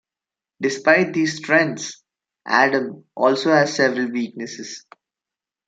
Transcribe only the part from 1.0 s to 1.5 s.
these